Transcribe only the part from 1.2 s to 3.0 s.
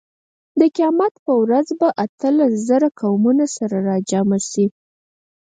په ورځ به اتلس زره